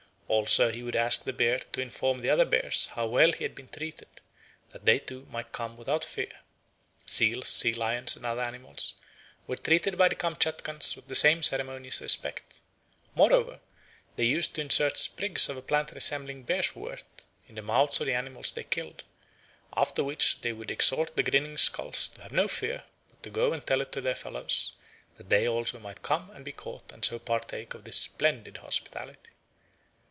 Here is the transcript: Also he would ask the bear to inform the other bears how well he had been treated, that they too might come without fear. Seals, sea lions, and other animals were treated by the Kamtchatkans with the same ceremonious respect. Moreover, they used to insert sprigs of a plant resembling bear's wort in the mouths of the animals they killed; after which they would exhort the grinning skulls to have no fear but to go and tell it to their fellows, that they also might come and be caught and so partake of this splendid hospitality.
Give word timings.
Also 0.45 0.71
he 0.71 0.81
would 0.81 0.95
ask 0.95 1.25
the 1.25 1.33
bear 1.33 1.59
to 1.59 1.81
inform 1.81 2.21
the 2.21 2.29
other 2.29 2.45
bears 2.45 2.85
how 2.95 3.05
well 3.05 3.33
he 3.33 3.43
had 3.43 3.53
been 3.53 3.67
treated, 3.67 4.07
that 4.69 4.85
they 4.85 4.97
too 4.97 5.27
might 5.29 5.51
come 5.51 5.75
without 5.75 6.05
fear. 6.05 6.31
Seals, 7.05 7.49
sea 7.49 7.73
lions, 7.73 8.15
and 8.15 8.25
other 8.25 8.39
animals 8.39 8.93
were 9.45 9.57
treated 9.57 9.97
by 9.97 10.07
the 10.07 10.15
Kamtchatkans 10.15 10.95
with 10.95 11.09
the 11.09 11.15
same 11.15 11.43
ceremonious 11.43 11.99
respect. 11.99 12.61
Moreover, 13.13 13.59
they 14.15 14.23
used 14.23 14.55
to 14.55 14.61
insert 14.61 14.95
sprigs 14.97 15.49
of 15.49 15.57
a 15.57 15.61
plant 15.61 15.91
resembling 15.91 16.43
bear's 16.43 16.73
wort 16.77 17.25
in 17.49 17.55
the 17.55 17.61
mouths 17.61 17.99
of 17.99 18.05
the 18.07 18.13
animals 18.13 18.51
they 18.53 18.63
killed; 18.63 19.03
after 19.75 20.01
which 20.01 20.39
they 20.39 20.53
would 20.53 20.71
exhort 20.71 21.17
the 21.17 21.23
grinning 21.23 21.57
skulls 21.57 22.07
to 22.07 22.21
have 22.21 22.31
no 22.31 22.47
fear 22.47 22.85
but 23.09 23.21
to 23.23 23.29
go 23.29 23.51
and 23.51 23.67
tell 23.67 23.81
it 23.81 23.91
to 23.91 23.99
their 23.99 24.15
fellows, 24.15 24.77
that 25.17 25.27
they 25.27 25.45
also 25.45 25.77
might 25.77 26.01
come 26.01 26.29
and 26.31 26.45
be 26.45 26.53
caught 26.53 26.89
and 26.93 27.03
so 27.03 27.19
partake 27.19 27.73
of 27.73 27.83
this 27.83 27.97
splendid 27.97 28.55
hospitality. 28.57 29.27